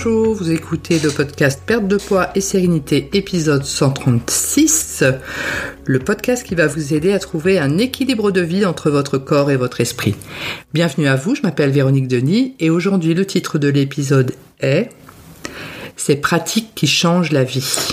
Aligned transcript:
Bonjour, 0.00 0.32
vous 0.32 0.52
écoutez 0.52 1.00
le 1.00 1.10
podcast 1.10 1.60
Perte 1.66 1.88
de 1.88 1.96
poids 1.96 2.30
et 2.36 2.40
sérénité 2.40 3.10
épisode 3.14 3.64
136, 3.64 5.02
le 5.86 5.98
podcast 5.98 6.46
qui 6.46 6.54
va 6.54 6.68
vous 6.68 6.94
aider 6.94 7.12
à 7.12 7.18
trouver 7.18 7.58
un 7.58 7.78
équilibre 7.78 8.30
de 8.30 8.40
vie 8.40 8.64
entre 8.64 8.90
votre 8.90 9.18
corps 9.18 9.50
et 9.50 9.56
votre 9.56 9.80
esprit. 9.80 10.14
Bienvenue 10.72 11.08
à 11.08 11.16
vous, 11.16 11.34
je 11.34 11.42
m'appelle 11.42 11.70
Véronique 11.70 12.06
Denis 12.06 12.54
et 12.60 12.70
aujourd'hui 12.70 13.12
le 13.12 13.26
titre 13.26 13.58
de 13.58 13.66
l'épisode 13.66 14.36
est 14.60 14.90
Ces 15.96 16.14
pratiques 16.14 16.76
qui 16.76 16.86
changent 16.86 17.32
la 17.32 17.42
vie. 17.42 17.88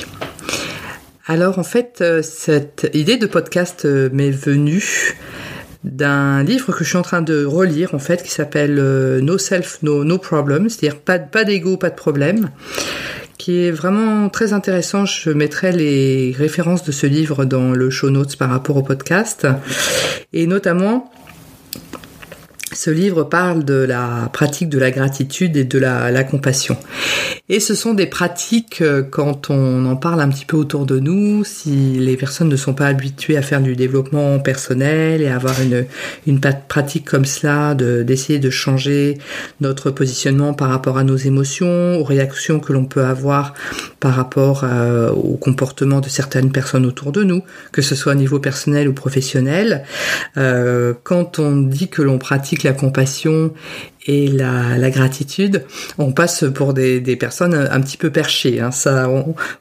Alors 1.26 1.58
en 1.58 1.64
fait, 1.64 2.02
euh, 2.02 2.22
cette 2.22 2.88
idée 2.94 3.18
de 3.18 3.26
podcast 3.26 3.86
euh, 3.86 4.12
m'est 4.14 4.30
venue 4.30 5.18
d'un 5.86 6.44
livre 6.44 6.74
que 6.74 6.84
je 6.84 6.90
suis 6.90 6.98
en 6.98 7.04
train 7.04 7.22
de 7.22 7.46
relire 7.46 7.94
en 7.94 8.00
fait 8.00 8.24
qui 8.24 8.32
s'appelle 8.32 8.78
euh, 8.80 9.22
No 9.22 9.38
Self 9.38 9.84
No, 9.84 10.04
no 10.04 10.18
Problem, 10.18 10.68
c'est-à-dire 10.68 11.00
pas, 11.00 11.20
pas 11.20 11.44
d'ego, 11.44 11.78
pas 11.78 11.92
de 11.92 11.96
problème, 11.96 12.50
qui 13.38 13.66
est 13.66 13.72
vraiment 13.72 14.30
très 14.30 14.54
intéressant. 14.54 15.06
Je 15.06 15.30
mettrai 15.30 15.72
les 15.72 16.36
références 16.38 16.84
de 16.84 16.92
ce 16.92 17.06
livre 17.06 17.46
dans 17.46 17.72
le 17.72 17.90
show 17.90 18.10
notes 18.10 18.36
par 18.36 18.50
rapport 18.50 18.78
au 18.78 18.84
podcast 18.84 19.48
et 20.34 20.48
notamment 20.48 21.12
ce 22.76 22.90
livre 22.90 23.24
parle 23.24 23.64
de 23.64 23.74
la 23.74 24.30
pratique 24.34 24.70
de 24.70 24.78
la 24.78 24.92
gratitude 24.92 25.56
et 25.58 25.64
de 25.64 25.80
la, 25.80 26.24
compassion. 26.24 26.78
Et 27.50 27.60
ce 27.60 27.76
sont 27.76 27.94
des 27.94 28.08
pratiques, 28.08 28.82
euh, 28.82 29.04
quand 29.04 29.50
on 29.50 29.86
en 29.86 29.96
parle 29.96 30.22
un 30.22 30.30
petit 30.30 30.46
peu 30.46 30.58
autour 30.58 30.86
de 30.86 31.00
nous, 31.00 31.44
si 31.44 31.70
les 32.00 32.18
personnes 32.18 32.50
ne 32.50 32.56
sont 32.56 32.74
pas 32.74 32.88
habituées 32.88 33.38
à 33.38 33.42
faire 33.42 33.62
du 33.62 33.76
développement 33.76 34.40
personnel 34.40 35.22
et 35.22 35.28
à 35.28 35.36
avoir 35.36 35.62
une, 35.62 35.86
une 36.26 36.40
pratique 36.40 37.06
comme 37.06 37.26
cela, 37.26 37.76
d'essayer 37.76 38.40
de, 38.40 38.50
changer 38.50 39.18
notre 39.60 39.92
positionnement 39.92 40.54
par 40.54 40.70
rapport 40.70 40.98
à 40.98 41.04
nos 41.04 41.18
émotions, 41.18 42.00
aux 42.00 42.04
réactions 42.04 42.60
que 42.60 42.74
l'on 42.74 42.86
peut 42.86 43.04
avoir 43.04 43.54
par 44.00 44.14
rapport 44.16 44.64
euh, 44.64 45.10
au 45.12 45.36
comportement 45.36 46.00
de 46.00 46.10
certaines 46.10 46.52
personnes 46.52 46.86
autour 46.86 47.12
de 47.12 47.24
nous, 47.24 47.42
que 47.72 47.82
ce 47.82 47.96
soit 47.96 48.14
au 48.14 48.16
niveau 48.16 48.40
personnel 48.40 48.88
ou 48.88 48.94
professionnel, 48.94 49.84
euh, 50.38 50.94
quand 51.04 51.40
on 51.40 51.58
dit 51.58 51.90
que 51.90 52.02
l'on 52.02 52.18
pratique 52.18 52.65
la 52.66 52.74
compassion 52.74 53.54
et 54.06 54.28
la, 54.28 54.78
la, 54.78 54.90
gratitude, 54.90 55.64
on 55.98 56.12
passe 56.12 56.46
pour 56.54 56.74
des, 56.74 57.00
des, 57.00 57.16
personnes 57.16 57.56
un 57.56 57.82
petit 57.82 57.98
peu 57.98 58.10
perchées. 58.12 58.60
Hein. 58.60 58.72
Ça, 58.72 59.10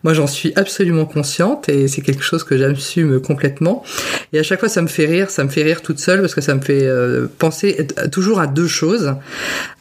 moi, 0.02 0.12
j'en 0.12 0.26
suis 0.26 0.52
absolument 0.56 1.06
consciente 1.06 1.68
et 1.68 1.88
c'est 1.88 2.02
quelque 2.02 2.22
chose 2.22 2.44
que 2.44 2.56
j'assume 2.56 3.20
complètement. 3.20 3.84
Et 4.32 4.38
à 4.38 4.42
chaque 4.42 4.60
fois, 4.60 4.68
ça 4.68 4.82
me 4.82 4.88
fait 4.88 5.06
rire, 5.06 5.30
ça 5.30 5.44
me 5.44 5.48
fait 5.48 5.62
rire 5.62 5.82
toute 5.82 5.98
seule 5.98 6.20
parce 6.20 6.34
que 6.34 6.40
ça 6.40 6.54
me 6.54 6.60
fait 6.60 6.86
euh, 6.86 7.26
penser 7.38 7.86
toujours 8.12 8.40
à 8.40 8.46
deux 8.46 8.68
choses. 8.68 9.14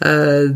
Euh, 0.05 0.49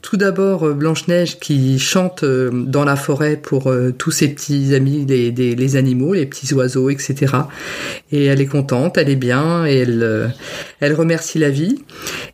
tout 0.00 0.16
d'abord, 0.16 0.68
Blanche 0.74 1.08
Neige 1.08 1.38
qui 1.38 1.78
chante 1.78 2.24
euh, 2.24 2.50
dans 2.52 2.84
la 2.84 2.96
forêt 2.96 3.36
pour 3.36 3.70
euh, 3.70 3.92
tous 3.96 4.10
ses 4.10 4.28
petits 4.28 4.74
amis, 4.74 5.04
les, 5.06 5.30
les, 5.30 5.76
animaux, 5.76 6.14
les 6.14 6.26
petits 6.26 6.52
oiseaux, 6.54 6.90
etc. 6.90 7.34
Et 8.10 8.26
elle 8.26 8.40
est 8.40 8.46
contente, 8.46 8.98
elle 8.98 9.08
est 9.08 9.16
bien 9.16 9.66
et 9.66 9.78
elle, 9.78 10.34
elle 10.80 10.94
remercie 10.94 11.38
la 11.38 11.50
vie. 11.50 11.82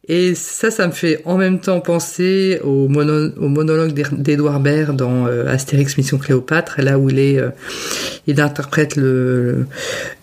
Et 0.08 0.34
ça, 0.34 0.70
ça 0.70 0.86
me 0.86 0.92
fait 0.92 1.07
en 1.24 1.36
même 1.36 1.60
temps 1.60 1.80
penser 1.80 2.60
au, 2.62 2.88
monologue 2.88 3.92
d'Edouard 3.92 4.60
Baird 4.60 4.96
dans 4.96 5.26
euh, 5.26 5.46
Astérix 5.46 5.96
Mission 5.96 6.18
Cléopâtre, 6.18 6.80
là 6.80 6.98
où 6.98 7.10
il 7.10 7.18
est, 7.18 7.38
euh, 7.38 7.50
il 8.26 8.40
interprète 8.40 8.96
le, 8.96 9.66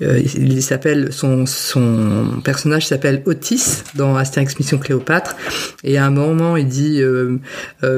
euh, 0.02 0.22
il 0.36 0.62
s'appelle 0.62 1.12
son 1.12 1.46
personnage 2.44 2.88
s'appelle 2.88 3.22
Otis 3.26 3.84
dans 3.96 4.16
Astérix 4.16 4.58
Mission 4.60 4.78
Cléopâtre, 4.78 5.36
et 5.84 5.98
à 5.98 6.06
un 6.06 6.12
moment 6.12 6.58
il 6.58 6.68
dit 6.68 7.02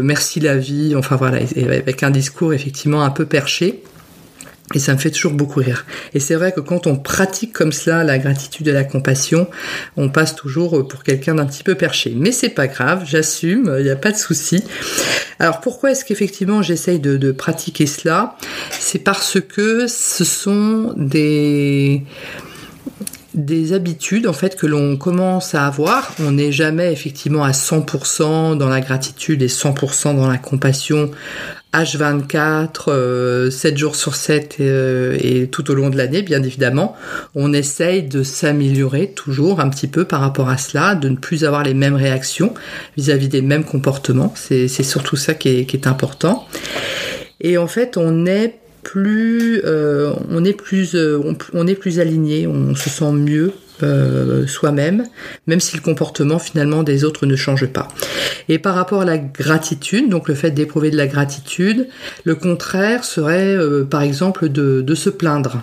merci 0.02 0.40
la 0.40 0.58
vie, 0.58 0.96
enfin 0.96 1.16
voilà, 1.16 1.40
avec 1.56 2.04
un 2.04 2.12
discours 2.12 2.54
effectivement 2.54 3.04
un 3.04 3.10
peu 3.10 3.26
perché. 3.26 3.82
Et 4.74 4.80
ça 4.80 4.94
me 4.94 4.98
fait 4.98 5.12
toujours 5.12 5.32
beaucoup 5.32 5.62
rire. 5.62 5.86
Et 6.14 6.20
c'est 6.20 6.36
vrai 6.36 6.52
que 6.52 6.60
quand 6.60 6.88
on 6.88 6.98
pratique 6.98 7.54
comme 7.54 7.72
cela 7.72 8.04
la 8.04 8.18
gratitude 8.18 8.68
et 8.68 8.74
la 8.74 8.84
compassion, 8.84 9.48
on 9.96 10.10
passe 10.10 10.36
toujours 10.36 10.86
pour 10.88 11.04
quelqu'un 11.04 11.36
d'un 11.36 11.46
petit 11.46 11.64
peu 11.64 11.76
perché. 11.76 12.14
Mais 12.16 12.34
c'est 12.34 12.50
pas 12.50 12.68
grave, 12.68 13.04
j'assume, 13.06 13.74
il 13.78 13.86
n'y 13.86 13.90
a 13.90 13.96
pas 13.96 14.12
de 14.12 14.18
souci. 14.18 14.64
Alors 15.40 15.62
pourquoi 15.62 15.92
est-ce 15.92 16.04
qu'effectivement 16.04 16.62
j'essaye 16.62 17.00
de, 17.00 17.16
de 17.16 17.32
pratiquer 17.32 17.86
cela? 17.86 18.36
C'est 18.72 19.00
parce 19.00 19.40
que 19.40 19.88
ce 19.88 20.26
sont 20.26 20.94
des 20.98 22.04
des 23.38 23.72
habitudes 23.74 24.28
en 24.28 24.34
fait 24.34 24.58
que 24.58 24.66
l'on 24.66 24.98
commence 24.98 25.56
à 25.56 25.66
avoir. 25.66 26.12
On 26.20 26.32
n'est 26.32 26.52
jamais 26.52 26.92
effectivement 26.92 27.44
à 27.44 27.52
100% 27.52 28.58
dans 28.58 28.68
la 28.68 28.82
gratitude 28.82 29.42
et 29.44 29.48
100% 29.48 30.16
dans 30.16 30.28
la 30.28 30.38
compassion 30.38 31.12
H24, 31.74 33.52
7 33.52 33.74
euh, 33.74 33.78
jours 33.78 33.96
sur 33.96 34.16
7 34.16 34.58
euh, 34.60 35.18
et 35.22 35.48
tout 35.48 35.70
au 35.70 35.76
long 35.76 35.90
de 35.90 35.98
l'année, 35.98 36.24
bien 36.24 36.42
évidemment. 36.42 36.96
On 37.36 37.54
essaye 37.54 38.04
de 38.04 38.24
s'améliorer 38.24 39.12
toujours 39.12 39.60
un 39.60 39.70
petit 39.70 39.88
peu 39.88 40.06
par 40.06 40.22
rapport 40.22 40.50
à 40.50 40.58
cela, 40.58 40.96
de 40.96 41.10
ne 41.10 41.16
plus 41.16 41.46
avoir 41.46 41.64
les 41.64 41.76
mêmes 41.76 41.96
réactions 41.96 42.56
vis-à-vis 42.98 43.30
des 43.30 43.44
mêmes 43.44 43.66
comportements. 43.66 44.34
C'est 44.36 44.68
surtout 44.68 45.16
ça 45.16 45.36
qui 45.36 45.50
est, 45.50 45.66
qui 45.66 45.78
est 45.78 45.88
important. 45.88 46.48
Et 47.40 47.60
en 47.60 47.68
fait, 47.68 47.98
on 47.98 48.26
est 48.26 48.56
plus, 48.88 49.62
euh, 49.66 50.14
on 50.30 50.46
est 50.46 50.54
plus, 50.54 50.96
on, 51.54 51.68
est 51.68 51.76
plus 51.76 52.00
aligné, 52.00 52.48
on 52.48 52.74
se 52.74 52.90
sent 52.90 53.12
mieux 53.12 53.52
euh, 53.84 54.48
soi-même, 54.48 55.04
même 55.46 55.60
si 55.60 55.76
le 55.76 55.82
comportement 55.82 56.40
finalement 56.40 56.84
des 56.84 57.04
autres 57.04 57.26
ne 57.26 57.36
change 57.36 57.66
pas. 57.66 57.90
Et 58.48 58.60
par 58.60 58.76
rapport 58.76 59.02
à 59.02 59.06
la 59.06 59.18
gratitude, 59.18 60.10
donc 60.10 60.30
le 60.30 60.36
fait 60.36 60.52
d'éprouver 60.52 60.90
de 60.90 60.96
la 60.96 61.08
gratitude, 61.08 61.90
le 62.24 62.36
contraire 62.36 63.04
serait 63.04 63.54
euh, 63.54 63.84
par 63.84 64.04
exemple 64.04 64.48
de 64.48 64.96
se 64.96 65.10
plaindre. 65.10 65.62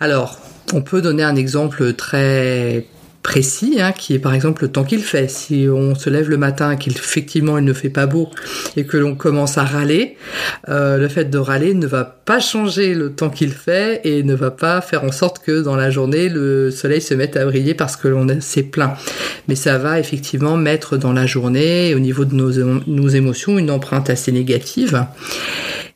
Alors, 0.00 0.40
on 0.72 0.80
peut 0.80 1.02
donner 1.02 1.24
un 1.24 1.36
exemple 1.36 1.92
très 1.92 2.86
précis, 3.22 3.76
hein, 3.78 3.92
qui 3.92 4.14
est 4.14 4.18
par 4.18 4.34
exemple 4.34 4.62
le 4.62 4.72
temps 4.72 4.84
qu'il 4.84 5.02
fait. 5.02 5.30
Si 5.30 5.68
on 5.70 5.94
se 5.94 6.10
lève 6.10 6.28
le 6.28 6.36
matin, 6.36 6.76
qu'effectivement 6.76 7.58
il 7.58 7.64
ne 7.64 7.72
fait 7.72 7.88
pas 7.88 8.06
beau 8.06 8.30
et 8.76 8.84
que 8.84 8.96
l'on 8.96 9.14
commence 9.14 9.58
à 9.58 9.64
râler, 9.64 10.16
euh, 10.68 10.98
le 10.98 11.08
fait 11.08 11.26
de 11.26 11.38
râler 11.38 11.74
ne 11.74 11.86
va 11.86 12.04
pas 12.04 12.40
changer 12.40 12.94
le 12.94 13.12
temps 13.12 13.30
qu'il 13.30 13.52
fait 13.52 14.00
et 14.04 14.22
ne 14.22 14.34
va 14.34 14.50
pas 14.50 14.80
faire 14.80 15.04
en 15.04 15.12
sorte 15.12 15.38
que 15.38 15.62
dans 15.62 15.76
la 15.76 15.90
journée 15.90 16.28
le 16.28 16.70
soleil 16.70 17.00
se 17.00 17.14
mette 17.14 17.36
à 17.36 17.44
briller 17.44 17.74
parce 17.74 17.96
que 17.96 18.08
l'on 18.08 18.40
s'est 18.40 18.64
plein. 18.64 18.94
Mais 19.48 19.54
ça 19.54 19.78
va 19.78 20.00
effectivement 20.00 20.56
mettre 20.56 20.96
dans 20.96 21.12
la 21.12 21.26
journée, 21.26 21.94
au 21.94 22.00
niveau 22.00 22.24
de 22.24 22.34
nos 22.34 23.08
émotions, 23.08 23.58
une 23.58 23.70
empreinte 23.70 24.10
assez 24.10 24.32
négative. 24.32 25.06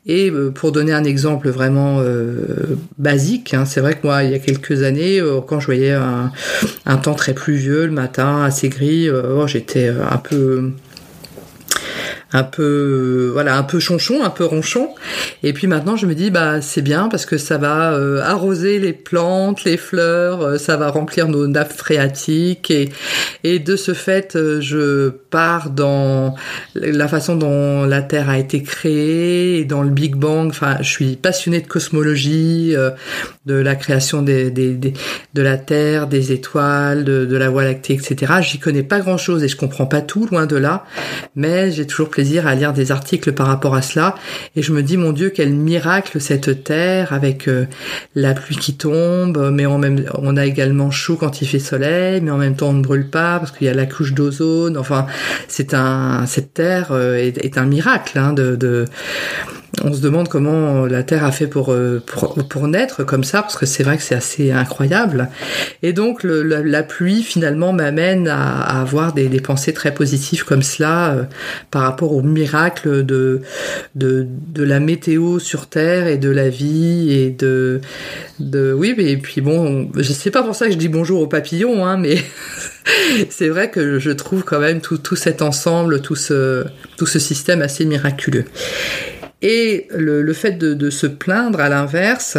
Et 0.07 0.31
euh, 0.31 0.51
pour 0.51 0.71
donner 0.71 0.93
un 0.93 1.03
exemple 1.03 1.49
vraiment 1.49 1.99
euh, 1.99 2.77
basique, 2.97 3.53
hein, 3.53 3.65
c'est 3.65 3.81
vrai 3.81 3.95
que 3.95 4.07
moi, 4.07 4.23
il 4.23 4.31
y 4.31 4.33
a 4.33 4.39
quelques 4.39 4.83
années, 4.83 5.19
euh, 5.19 5.41
quand 5.41 5.59
je 5.59 5.65
voyais 5.65 5.91
un, 5.91 6.97
temps 6.97 7.13
très 7.13 7.33
pluvieux 7.33 7.85
le 7.85 7.91
matin, 7.91 8.43
assez 8.43 8.69
gris, 8.69 9.09
j'étais 9.47 9.89
un 9.89 10.17
peu 10.17 10.71
un 12.33 12.43
peu 12.43 13.29
voilà 13.33 13.57
un 13.57 13.63
peu 13.63 13.79
chonchon 13.79 14.23
un 14.23 14.29
peu 14.29 14.43
ronchon. 14.43 14.89
Et 15.43 15.53
puis 15.53 15.67
maintenant 15.67 15.95
je 15.95 16.05
me 16.05 16.15
dis 16.15 16.29
bah 16.29 16.61
c'est 16.61 16.81
bien 16.81 17.07
parce 17.09 17.25
que 17.25 17.37
ça 17.37 17.57
va 17.57 17.93
euh, 17.93 18.21
arroser 18.21 18.79
les 18.79 18.93
plantes 18.93 19.63
les 19.63 19.77
fleurs 19.77 20.41
euh, 20.41 20.57
ça 20.57 20.77
va 20.77 20.89
remplir 20.89 21.27
nos 21.27 21.47
nappes 21.47 21.73
phréatiques. 21.73 22.71
Et 22.71 22.89
et 23.43 23.59
de 23.59 23.75
ce 23.75 23.93
fait 23.93 24.35
euh, 24.35 24.61
je 24.61 25.09
pars 25.09 25.69
dans 25.69 26.35
la 26.75 27.07
façon 27.07 27.35
dont 27.35 27.85
la 27.85 28.01
terre 28.01 28.29
a 28.29 28.37
été 28.37 28.63
créée 28.63 29.59
et 29.59 29.65
dans 29.65 29.83
le 29.83 29.89
Big 29.89 30.15
Bang. 30.15 30.49
Enfin 30.49 30.77
je 30.81 30.89
suis 30.89 31.15
passionnée 31.15 31.61
de 31.61 31.67
cosmologie 31.67 32.75
de 33.45 33.53
la 33.53 33.75
création 33.75 34.21
des, 34.21 34.51
des, 34.51 34.73
des, 34.73 34.93
de 35.33 35.41
la 35.41 35.57
terre 35.57 36.07
des 36.07 36.31
étoiles 36.31 37.03
de, 37.03 37.25
de 37.25 37.37
la 37.37 37.49
voie 37.49 37.63
lactée 37.63 37.93
etc 37.93 38.27
j'y 38.41 38.59
connais 38.59 38.83
pas 38.83 38.99
grand 38.99 39.17
chose 39.17 39.43
et 39.43 39.47
je 39.47 39.55
comprends 39.55 39.85
pas 39.85 40.01
tout 40.01 40.25
loin 40.27 40.45
de 40.45 40.55
là. 40.55 40.85
Mais 41.35 41.71
j'ai 41.71 41.85
toujours 41.85 42.09
plaisir 42.17 42.47
à 42.47 42.55
lire 42.55 42.73
des 42.73 42.91
articles 42.91 43.31
par 43.31 43.45
rapport 43.45 43.75
à 43.75 43.83
cela. 43.83 44.15
Et 44.55 44.63
je 44.63 44.73
me 44.73 44.81
dis 44.81 44.97
mon 44.97 45.11
Dieu 45.11 45.29
quel 45.29 45.53
miracle 45.53 46.19
cette 46.19 46.63
terre 46.63 47.13
avec 47.13 47.47
euh, 47.47 47.67
la 48.15 48.33
pluie 48.33 48.55
qui 48.55 48.75
tombe 48.75 49.51
mais 49.53 49.67
en 49.67 49.77
même 49.77 50.03
on 50.15 50.35
a 50.35 50.47
également 50.47 50.89
chaud 50.89 51.15
quand 51.15 51.43
il 51.43 51.47
fait 51.47 51.59
soleil 51.59 52.21
mais 52.21 52.31
en 52.31 52.39
même 52.39 52.55
temps 52.55 52.69
on 52.69 52.73
ne 52.73 52.81
brûle 52.81 53.11
pas 53.11 53.37
parce 53.37 53.51
qu'il 53.51 53.67
y 53.67 53.69
a 53.69 53.75
la 53.75 53.85
couche 53.85 54.13
d'ozone. 54.15 54.79
Enfin 54.79 55.05
c'est 55.47 55.75
un 55.75 56.25
cette 56.25 56.55
terre 56.55 56.87
euh, 56.89 57.13
est, 57.17 57.59
un 57.59 57.65
miracle 57.65 58.17
hein, 58.17 58.33
de 58.33 58.85
on 59.83 59.93
se 59.93 60.01
demande 60.01 60.27
comment 60.27 60.85
la 60.85 61.03
Terre 61.03 61.23
a 61.23 61.31
fait 61.31 61.47
pour, 61.47 61.75
pour, 62.05 62.47
pour 62.47 62.67
naître 62.67 63.03
comme 63.03 63.23
ça, 63.23 63.41
parce 63.41 63.55
que 63.55 63.65
c'est 63.65 63.83
vrai 63.83 63.97
que 63.97 64.03
c'est 64.03 64.15
assez 64.15 64.51
incroyable. 64.51 65.29
Et 65.83 65.93
donc 65.93 66.21
la, 66.23 66.83
pluie 66.83 67.23
finalement 67.23 67.73
m'amène 67.73 68.27
à, 68.27 68.79
avoir 68.79 69.13
des, 69.13 69.27
des, 69.27 69.41
pensées 69.41 69.73
très 69.73 69.93
positives 69.93 70.45
comme 70.45 70.63
cela 70.63 71.27
par 71.71 71.83
rapport 71.83 72.13
au 72.13 72.21
miracle 72.21 73.05
de, 73.05 73.41
de, 73.95 74.27
de 74.29 74.63
la 74.63 74.79
météo 74.79 75.39
sur 75.39 75.67
Terre 75.67 76.07
et 76.07 76.17
de 76.17 76.29
la 76.29 76.49
vie 76.49 77.11
et 77.11 77.29
de, 77.29 77.81
de 78.39 78.73
oui, 78.73 78.95
et 78.97 79.17
puis 79.17 79.41
bon, 79.41 79.89
je 79.95 80.13
sais 80.13 80.31
pas 80.31 80.43
pour 80.43 80.55
ça 80.55 80.67
que 80.67 80.71
je 80.71 80.77
dis 80.77 80.87
bonjour 80.87 81.21
aux 81.21 81.27
papillons, 81.27 81.85
hein, 81.85 81.97
mais 81.97 82.17
c'est 83.29 83.49
vrai 83.49 83.69
que 83.69 83.99
je 83.99 84.11
trouve 84.11 84.43
quand 84.43 84.59
même 84.59 84.81
tout, 84.81 84.97
tout 84.97 85.15
cet 85.15 85.41
ensemble, 85.41 86.01
tout 86.01 86.15
ce, 86.15 86.65
tout 86.97 87.05
ce 87.05 87.19
système 87.19 87.61
assez 87.61 87.85
miraculeux. 87.85 88.45
Et 89.41 89.87
le, 89.91 90.21
le 90.21 90.33
fait 90.33 90.53
de, 90.53 90.73
de, 90.73 90.89
se 90.89 91.07
plaindre, 91.07 91.59
à 91.59 91.69
l'inverse, 91.69 92.37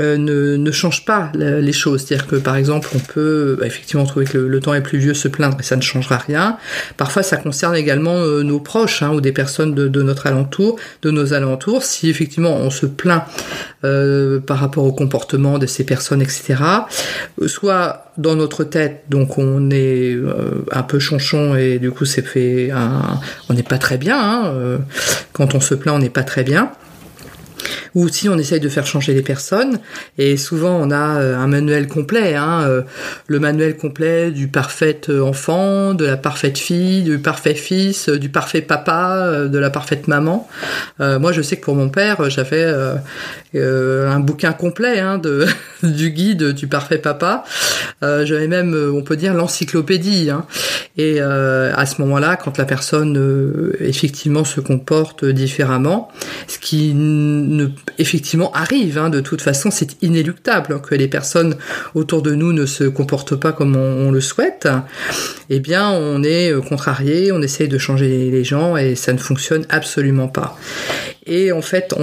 euh, 0.00 0.16
ne, 0.16 0.56
ne, 0.56 0.70
change 0.70 1.04
pas 1.04 1.30
les 1.34 1.72
choses. 1.72 2.04
C'est-à-dire 2.04 2.26
que 2.26 2.36
par 2.36 2.56
exemple, 2.56 2.88
on 2.94 2.98
peut 2.98 3.56
bah, 3.58 3.66
effectivement 3.66 4.04
trouver 4.04 4.24
que 4.24 4.38
le, 4.38 4.60
temps 4.60 4.72
est 4.72 4.80
pluvieux, 4.80 5.12
se 5.12 5.28
plaindre 5.28 5.56
et 5.60 5.62
ça 5.62 5.76
ne 5.76 5.82
changera 5.82 6.16
rien. 6.16 6.56
Parfois, 6.96 7.22
ça 7.22 7.36
concerne 7.36 7.76
également 7.76 8.16
euh, 8.16 8.42
nos 8.42 8.58
proches 8.58 9.02
hein, 9.02 9.10
ou 9.10 9.20
des 9.20 9.32
personnes 9.32 9.74
de, 9.74 9.88
de, 9.88 10.02
notre 10.02 10.26
alentour, 10.26 10.78
de 11.02 11.10
nos 11.10 11.34
alentours. 11.34 11.82
Si 11.82 12.08
effectivement 12.08 12.56
on 12.56 12.70
se 12.70 12.86
plaint 12.86 13.24
euh, 13.84 14.40
par 14.40 14.58
rapport 14.58 14.84
au 14.84 14.92
comportement 14.92 15.58
de 15.58 15.66
ces 15.66 15.84
personnes, 15.84 16.22
etc. 16.22 16.54
Soit 17.46 18.12
dans 18.16 18.36
notre 18.36 18.64
tête, 18.64 19.04
donc 19.10 19.36
on 19.36 19.70
est 19.70 20.14
euh, 20.14 20.64
un 20.70 20.82
peu 20.82 20.98
chonchon 20.98 21.54
et 21.54 21.78
du 21.78 21.90
coup 21.90 22.04
c'est 22.04 22.22
fait, 22.22 22.70
un, 22.70 23.20
on 23.50 23.54
n'est 23.54 23.62
pas 23.62 23.78
très 23.78 23.98
bien. 23.98 24.18
Hein, 24.18 24.78
quand 25.32 25.54
on 25.54 25.60
se 25.60 25.74
plaint, 25.74 25.96
on 25.96 25.98
n'est 25.98 26.10
pas 26.10 26.22
très 26.22 26.44
bien 26.44 26.70
ou 27.94 28.08
si 28.08 28.28
on 28.28 28.38
essaye 28.38 28.60
de 28.60 28.68
faire 28.68 28.86
changer 28.86 29.14
les 29.14 29.22
personnes. 29.22 29.80
Et 30.18 30.36
souvent, 30.36 30.78
on 30.80 30.90
a 30.90 31.20
euh, 31.20 31.36
un 31.36 31.46
manuel 31.46 31.88
complet, 31.88 32.34
hein, 32.34 32.62
euh, 32.64 32.82
le 33.26 33.38
manuel 33.40 33.76
complet 33.76 34.30
du 34.30 34.48
parfait 34.48 35.00
euh, 35.08 35.22
enfant, 35.22 35.94
de 35.94 36.04
la 36.04 36.16
parfaite 36.16 36.58
fille, 36.58 37.02
du 37.02 37.18
parfait 37.18 37.54
fils, 37.54 38.08
du 38.08 38.28
parfait 38.28 38.62
papa, 38.62 39.46
de 39.46 39.58
la 39.58 39.70
parfaite 39.70 40.08
maman. 40.08 40.48
moi, 40.98 41.32
je 41.32 41.42
sais 41.42 41.56
que 41.56 41.64
pour 41.64 41.74
mon 41.74 41.88
père, 41.88 42.30
j'avais 42.30 42.64
un 43.54 44.20
bouquin 44.20 44.52
complet 44.52 45.00
hein, 45.00 45.18
de, 45.18 45.46
du 45.92 46.10
guide 46.10 46.52
du 46.52 46.66
parfait 46.66 46.98
papa. 46.98 47.44
j'avais 48.00 48.48
même, 48.48 48.74
on 48.94 49.02
peut 49.02 49.16
dire, 49.16 49.34
l'encyclopédie. 49.34 50.30
Hein. 50.30 50.46
Et 50.96 51.20
à 51.20 51.86
ce 51.86 52.00
moment-là, 52.02 52.36
quand 52.36 52.58
la 52.58 52.64
personne 52.64 53.72
effectivement 53.80 54.44
se 54.44 54.60
comporte 54.60 55.24
différemment, 55.24 56.10
ce 56.48 56.58
qui 56.58 56.92
ne 56.94 57.68
effectivement 57.98 58.52
arrive. 58.52 58.98
Hein. 58.98 59.10
De 59.10 59.20
toute 59.20 59.42
façon, 59.42 59.70
c'est 59.70 60.02
inéluctable 60.02 60.80
que 60.80 60.94
les 60.94 61.08
personnes 61.08 61.56
autour 61.94 62.22
de 62.22 62.34
nous 62.34 62.52
ne 62.52 62.66
se 62.66 62.84
comportent 62.84 63.36
pas 63.36 63.52
comme 63.52 63.76
on, 63.76 64.10
le 64.10 64.20
souhaite. 64.20 64.68
Eh 65.48 65.60
bien, 65.60 65.90
on 65.90 66.22
est 66.22 66.52
euh, 66.52 66.60
contrarié, 66.60 67.32
on 67.32 67.40
essaye 67.40 67.68
de 67.68 67.78
changer 67.78 68.30
les 68.30 68.44
gens 68.44 68.76
et 68.76 68.94
ça 68.94 69.12
ne 69.12 69.18
fonctionne 69.18 69.64
absolument 69.68 70.28
pas. 70.28 70.58
Et 71.26 71.52
en 71.52 71.62
fait, 71.62 71.94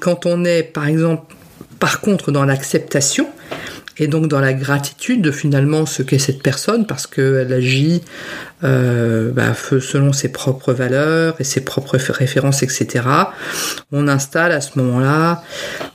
quand 0.00 0.26
on 0.26 0.44
est, 0.44 0.62
par 0.62 0.86
exemple, 0.86 1.34
par 1.78 2.00
contre, 2.00 2.32
dans 2.32 2.44
l'acceptation, 2.44 3.28
et 3.98 4.06
donc 4.06 4.28
dans 4.28 4.40
la 4.40 4.52
gratitude 4.52 5.22
de 5.22 5.30
finalement 5.30 5.86
ce 5.86 6.02
qu'est 6.02 6.18
cette 6.18 6.42
personne 6.42 6.86
parce 6.86 7.06
qu'elle 7.06 7.52
agit 7.52 8.02
euh, 8.64 9.30
bah, 9.32 9.54
selon 9.54 10.12
ses 10.12 10.30
propres 10.30 10.72
valeurs 10.72 11.34
et 11.40 11.44
ses 11.44 11.62
propres 11.62 11.96
références, 11.96 12.62
etc. 12.62 13.04
On 13.92 14.08
installe 14.08 14.52
à 14.52 14.60
ce 14.60 14.78
moment-là, 14.78 15.42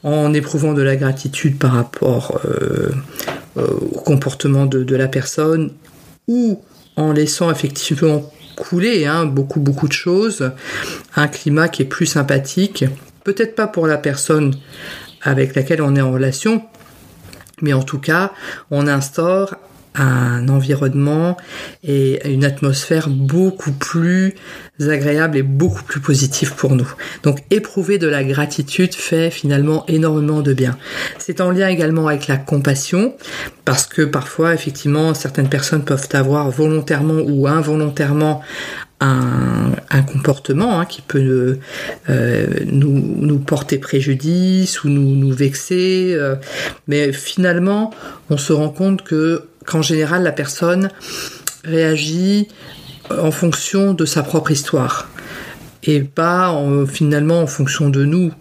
en 0.03 0.33
éprouvant 0.33 0.73
de 0.73 0.81
la 0.81 0.95
gratitude 0.95 1.57
par 1.57 1.73
rapport 1.73 2.41
euh, 2.45 2.91
au 3.55 3.99
comportement 4.01 4.65
de, 4.65 4.95
la 4.95 5.07
personne 5.07 5.71
ou 6.27 6.61
en 6.95 7.11
laissant 7.13 7.51
effectivement 7.51 8.31
couler 8.55 9.05
hein, 9.05 9.25
beaucoup 9.25 9.59
beaucoup 9.59 9.87
de 9.87 9.93
choses, 9.93 10.51
un 11.15 11.27
climat 11.27 11.67
qui 11.67 11.81
est 11.81 11.85
plus 11.85 12.05
sympathique, 12.05 12.85
peut-être 13.23 13.55
pas 13.55 13.67
pour 13.67 13.87
la 13.87 13.97
personne 13.97 14.53
avec 15.23 15.55
laquelle 15.55 15.81
on 15.81 15.95
est 15.95 16.01
en 16.01 16.11
relation, 16.11 16.63
mais 17.61 17.73
en 17.73 17.83
tout 17.83 17.99
cas, 17.99 18.31
on 18.71 18.87
instaure 18.87 19.55
un 19.95 20.47
environnement 20.49 21.37
et 21.83 22.27
une 22.31 22.45
atmosphère 22.45 23.09
beaucoup 23.09 23.71
plus 23.71 24.33
agréable 24.81 25.37
et 25.37 25.43
beaucoup 25.43 25.83
plus 25.83 25.99
positive 25.99 26.55
pour 26.55 26.75
nous. 26.75 26.91
Donc 27.21 27.43
éprouver 27.51 27.99
de 27.99 28.07
la 28.07 28.23
gratitude 28.23 28.95
fait 28.95 29.29
finalement 29.29 29.85
énormément 29.87 30.41
de 30.41 30.53
bien. 30.53 30.77
C'est 31.19 31.41
en 31.41 31.51
lien 31.51 31.67
également 31.67 32.07
avec 32.07 32.27
la 32.27 32.37
compassion 32.37 33.15
parce 33.65 33.85
que 33.85 34.01
parfois 34.01 34.53
effectivement 34.53 35.13
certaines 35.13 35.49
personnes 35.49 35.85
peuvent 35.85 36.09
avoir 36.13 36.49
volontairement 36.49 37.21
ou 37.25 37.47
involontairement 37.47 38.41
un, 38.99 39.73
comportement 40.03 40.79
hein, 40.79 40.85
qui 40.85 41.01
peut 41.01 41.59
euh, 42.09 42.47
nous, 42.65 43.39
porter 43.39 43.77
préjudice 43.77 44.83
ou 44.83 44.89
nous, 44.89 45.15
nous 45.15 45.31
vexer. 45.31 46.13
Euh, 46.13 46.35
mais 46.87 47.11
finalement, 47.11 47.91
on 48.29 48.37
se 48.37 48.53
rend 48.53 48.69
compte 48.69 49.03
que 49.03 49.47
qu'en 49.65 49.81
général, 49.81 50.23
la 50.23 50.31
personne 50.31 50.89
réagit 51.63 52.47
en 53.09 53.31
fonction 53.31 53.93
de 53.93 54.05
sa 54.05 54.23
propre 54.23 54.51
histoire 54.51 55.09
et 55.83 56.01
pas 56.01 56.57
finalement 56.87 57.41
en 57.41 57.47
fonction 57.47 57.89
de 57.89 58.05
nous. 58.05 58.31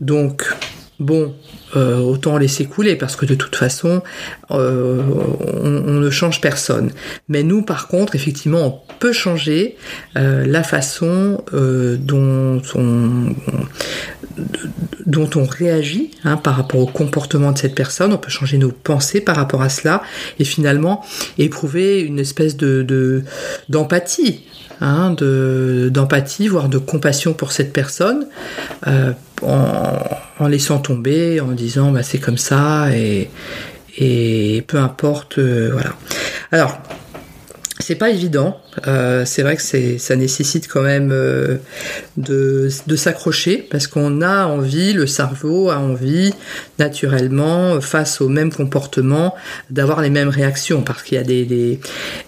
Donc, 0.00 0.44
bon, 0.98 1.34
euh, 1.76 1.98
autant 1.98 2.38
laisser 2.38 2.66
couler 2.66 2.94
parce 2.96 3.16
que 3.16 3.26
de 3.26 3.34
toute 3.34 3.56
façon, 3.56 4.02
euh, 4.50 5.02
on, 5.62 5.70
ne 5.70 6.10
change 6.10 6.40
personne. 6.40 6.90
Mais 7.28 7.42
nous, 7.42 7.62
par 7.62 7.88
contre, 7.88 8.14
effectivement, 8.14 8.66
on 8.66 8.94
peut 8.98 9.12
changer 9.12 9.76
euh, 10.16 10.44
la 10.46 10.62
façon 10.62 11.42
dont 11.52 12.60
on 15.36 15.44
réagit 15.44 16.12
hein, 16.24 16.36
par 16.36 16.56
rapport 16.56 16.80
au 16.80 16.86
comportement 16.86 17.52
de 17.52 17.58
cette 17.58 17.74
personne. 17.74 18.12
On 18.12 18.18
peut 18.18 18.30
changer 18.30 18.58
nos 18.58 18.70
pensées 18.70 19.20
par 19.20 19.36
rapport 19.36 19.62
à 19.62 19.68
cela 19.68 20.02
et 20.38 20.44
finalement 20.44 21.04
éprouver 21.38 22.00
une 22.00 22.18
espèce 22.18 22.56
de 22.56 23.24
d'empathie. 23.68 24.44
Hein, 24.80 25.14
de 25.16 25.88
d'empathie, 25.92 26.48
voire 26.48 26.68
de 26.68 26.78
compassion 26.78 27.32
pour 27.32 27.52
cette 27.52 27.72
personne, 27.72 28.26
en, 29.42 30.46
laissant 30.48 30.78
tomber, 30.78 31.40
en 31.40 31.52
disant 31.52 31.92
bah, 31.92 32.02
c'est 32.02 32.18
comme 32.18 32.38
ça 32.38 32.90
et, 32.94 33.30
et 33.96 34.64
peu 34.66 34.78
importe, 34.78 35.38
euh, 35.38 35.70
voilà. 35.72 35.90
Alors, 36.50 36.78
c'est 37.84 37.96
pas 37.96 38.08
évident. 38.08 38.58
Euh, 38.88 39.24
c'est 39.26 39.42
vrai 39.42 39.56
que 39.56 39.62
c'est, 39.62 39.98
ça 39.98 40.16
nécessite 40.16 40.68
quand 40.68 40.80
même 40.80 41.10
euh, 41.12 41.58
de, 42.16 42.68
s'accrocher 42.96 43.58
parce 43.70 43.86
qu'on 43.86 44.22
a 44.22 44.46
envie, 44.46 44.94
le 44.94 45.06
cerveau 45.06 45.68
a 45.68 45.78
envie 45.78 46.32
naturellement 46.78 47.78
face 47.82 48.22
au 48.22 48.28
même 48.28 48.50
comportement 48.50 49.34
d'avoir 49.68 50.00
les 50.00 50.08
mêmes 50.08 50.30
réactions 50.30 50.80
parce 50.80 51.02
qu'il 51.02 51.18
y 51.18 51.20
a 51.20 51.78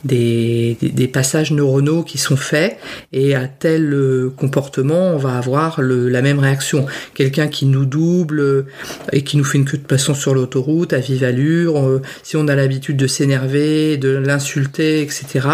des 0.04 1.08
passages 1.08 1.52
neuronaux 1.52 2.02
qui 2.02 2.18
sont 2.18 2.36
faits 2.36 2.76
et 3.14 3.34
à 3.34 3.48
tel 3.48 3.94
euh, 3.94 4.30
comportement 4.36 5.12
on 5.12 5.16
va 5.16 5.38
avoir 5.38 5.80
le, 5.80 6.10
la 6.10 6.20
même 6.20 6.38
réaction. 6.38 6.84
Quelqu'un 7.14 7.48
qui 7.48 7.64
nous 7.64 7.86
double 7.86 8.66
et 9.10 9.22
qui 9.22 9.38
nous 9.38 9.44
fait 9.44 9.56
une 9.56 9.64
queue 9.64 9.78
de 9.78 9.86
passant 9.86 10.12
sur 10.12 10.34
l'autoroute 10.34 10.92
à 10.92 10.98
vive 10.98 11.25
allure, 11.25 12.02
si 12.22 12.36
on 12.36 12.46
a 12.46 12.54
l'habitude 12.54 12.98
de 12.98 13.06
s'énerver, 13.06 13.96
de 13.96 14.10
l'insulter, 14.10 15.00
etc 15.00 15.45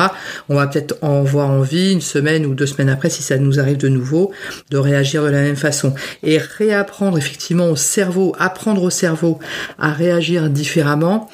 on 0.49 0.55
va 0.55 0.67
peut-être 0.67 0.97
en 1.03 1.21
avoir 1.21 1.51
envie 1.51 1.93
une 1.93 2.01
semaine 2.01 2.47
ou 2.47 2.55
deux 2.55 2.67
semaines 2.67 2.89
après, 2.89 3.11
si 3.11 3.23
ça 3.23 3.39
nous 3.39 3.61
arrive 3.61 3.77
de 3.77 3.89
nouveau, 3.89 4.33
de 4.71 4.79
réagir 4.79 5.23
de 5.23 5.29
la 5.29 5.43
même 5.43 5.57
façon. 5.57 5.95
Et 6.23 6.39
réapprendre 6.39 7.19
effectivement 7.19 7.69
au 7.69 7.77
cerveau, 7.77 8.35
apprendre 8.39 8.83
au 8.83 8.91
cerveau 8.91 9.39
à 9.79 9.93
réagir 9.93 10.51
différemment, 10.51 11.31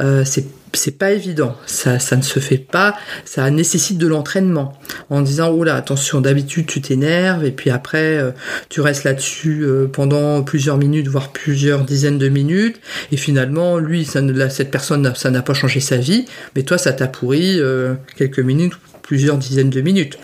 euh, 0.00 0.22
c'est 0.24 0.46
c'est 0.74 0.98
pas 0.98 1.12
évident, 1.12 1.56
ça, 1.66 1.98
ne 2.16 2.22
se 2.22 2.40
fait 2.40 2.58
pas, 2.58 2.96
ça 3.24 3.48
nécessite 3.50 3.98
de 3.98 4.06
l'entraînement. 4.06 4.78
En 5.10 5.22
disant, 5.22 5.50
oh 5.50 5.64
là, 5.64 5.74
attention, 5.74 6.20
d'habitude 6.20 6.66
tu 6.66 6.80
t'énerves 6.80 7.44
et 7.44 7.52
puis 7.52 7.70
après 7.70 8.18
euh, 8.18 8.30
tu 8.68 8.80
restes 8.80 9.04
là-dessus 9.04 9.62
euh, 9.62 9.86
pendant 9.86 10.42
plusieurs 10.42 10.76
minutes, 10.76 11.08
voire 11.08 11.32
plusieurs 11.32 11.84
dizaines 11.84 12.18
de 12.18 12.28
minutes, 12.28 12.80
et 13.12 13.16
finalement, 13.16 13.78
lui, 13.78 14.04
ça 14.04 14.20
cette 14.50 14.70
personne, 14.70 15.12
ça 15.14 15.30
n'a 15.30 15.42
pas 15.42 15.54
changé 15.54 15.80
sa 15.80 15.96
vie, 15.96 16.26
mais 16.54 16.62
toi, 16.62 16.78
ça 16.78 16.92
t'a 16.92 17.06
pourri 17.06 17.60
euh, 17.60 17.94
quelques 18.16 18.40
minutes 18.40 18.74
plusieurs 19.08 19.38
dizaines 19.38 19.70
de 19.70 19.80
minutes. 19.80 20.18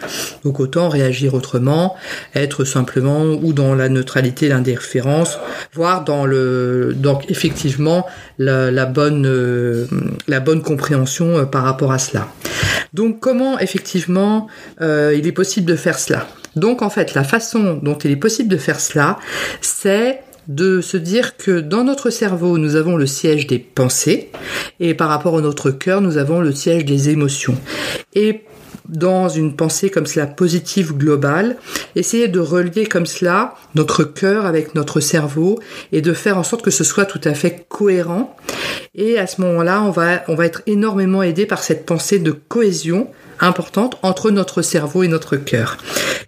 Donc 0.45 0.61
autant 0.61 0.91
réagir 0.91 1.33
autrement, 1.33 1.97
être 2.35 2.65
simplement 2.65 3.23
ou 3.25 3.55
dans 3.55 3.75
la 3.75 3.89
neutralité, 3.89 4.47
l'indiférence, 4.47 5.39
voire 5.73 6.05
dans 6.05 6.27
le 6.27 6.93
donc 6.95 7.31
effectivement 7.31 8.05
la, 8.37 8.85
bonne 8.85 9.25
euh, 9.27 9.87
la 10.29 10.41
bonne 10.41 10.61
compréhension 10.61 11.39
euh, 11.39 11.45
par 11.47 11.65
rapport 11.65 11.93
à 11.93 11.99
cela. 11.99 12.29
Donc 12.93 13.21
comment 13.21 13.59
effectivement 13.59 14.49
euh, 14.83 15.17
il 15.17 15.27
est 15.27 15.33
possible 15.33 15.67
de 15.67 15.77
faire 15.77 15.99
cela? 15.99 16.29
Donc 16.55 16.83
en 16.83 16.91
fait, 16.91 17.15
la 17.15 17.25
façon 17.25 17.81
dont 17.83 17.97
il 17.97 18.11
est 18.11 18.17
possible 18.17 18.51
de 18.51 18.59
faire 18.59 18.81
cela, 18.81 19.19
c'est 19.63 20.21
de 20.47 20.83
se 20.83 20.99
dire 20.99 21.39
que 21.39 21.61
dans 21.61 21.85
notre 21.85 22.11
cerveau, 22.11 22.59
nous 22.59 22.77
avons 22.77 22.97
le 22.97 23.07
siège 23.07 23.47
des 23.47 23.59
pensées 23.59 24.31
et 24.79 24.93
par 24.93 25.09
rapport 25.09 25.39
à 25.39 25.41
notre 25.41 25.71
cœur, 25.71 26.03
nous 26.03 26.19
avons 26.19 26.41
le 26.41 26.53
siège 26.53 26.85
des 26.85 27.09
émotions. 27.09 27.57
Et 28.15 28.43
dans 28.89 29.29
une 29.29 29.57
pensée 29.57 29.91
comme 29.91 30.07
cela 30.07 30.27
positive 30.27 30.97
globale, 30.97 31.57
essayer 31.97 32.29
de 32.29 32.39
relier 32.41 32.87
comme 32.87 33.07
cela 33.07 33.55
notre 33.75 34.05
cœur 34.05 34.47
avec 34.47 34.75
notre 34.75 35.01
cerveau 35.01 35.59
et 35.93 36.03
de 36.03 36.13
faire 36.13 36.39
en 36.39 36.43
sorte 36.43 36.63
que 36.63 36.71
ce 36.71 36.85
soit 36.85 37.07
tout 37.07 37.21
à 37.25 37.35
fait 37.35 37.65
cohérent. 37.69 38.37
Et 38.95 39.19
à 39.19 39.27
ce 39.27 39.41
moment-là, 39.41 39.83
on 39.83 39.91
va, 39.91 40.23
on 40.29 40.35
va 40.35 40.47
être 40.47 40.63
énormément 40.67 41.23
aidé 41.23 41.47
par 41.47 41.63
cette 41.63 41.87
pensée 41.87 42.19
de 42.19 42.33
cohésion 42.33 43.09
importante 43.41 43.99
entre 44.03 44.31
notre 44.31 44.63
cerveau 44.63 45.03
et 45.03 45.09
notre 45.09 45.37
cœur. 45.37 45.79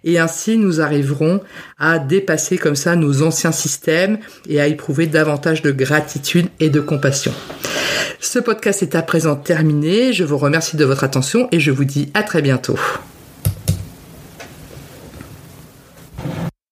Et 0.03 0.19
ainsi, 0.19 0.57
nous 0.57 0.81
arriverons 0.81 1.41
à 1.77 1.99
dépasser 1.99 2.57
comme 2.57 2.75
ça 2.75 2.95
nos 2.95 3.23
anciens 3.23 3.51
systèmes 3.51 4.19
et 4.47 4.61
à 4.61 4.67
éprouver 4.67 5.07
davantage 5.07 5.61
de 5.61 5.71
gratitude 5.71 6.47
et 6.59 6.69
de 6.69 6.79
compassion. 6.79 7.33
Ce 8.19 8.39
podcast 8.39 8.83
est 8.83 8.95
à 8.95 9.01
présent 9.01 9.35
terminé. 9.35 10.13
Je 10.13 10.23
vous 10.23 10.37
remercie 10.37 10.77
de 10.77 10.85
votre 10.85 11.03
attention 11.03 11.47
et 11.51 11.59
je 11.59 11.71
vous 11.71 11.85
dis 11.85 12.09
à 12.13 12.23
très 12.23 12.41
bientôt. 12.41 12.79